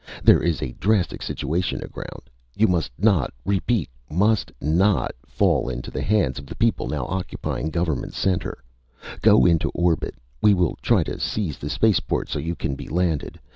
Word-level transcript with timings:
There 0.23 0.41
is 0.41 0.63
a 0.63 0.71
drastic 0.79 1.21
situation 1.21 1.83
aground. 1.83 2.23
You 2.55 2.67
must 2.67 2.89
not 2.97 3.31
repeat, 3.45 3.87
must 4.09 4.51
not 4.59 5.11
fall 5.27 5.69
into 5.69 5.91
the 5.91 6.01
hands 6.01 6.39
of 6.39 6.47
the 6.47 6.55
people 6.55 6.87
now 6.87 7.05
occupying 7.05 7.69
Government 7.69 8.15
Center. 8.15 8.63
Go 9.21 9.45
into 9.45 9.69
orbit. 9.75 10.15
We 10.41 10.55
will 10.55 10.75
try 10.81 11.03
to 11.03 11.19
seize 11.19 11.59
the 11.59 11.69
spaceport 11.69 12.29
so 12.29 12.39
you 12.39 12.55
can 12.55 12.73
be 12.73 12.87
landed. 12.87 13.39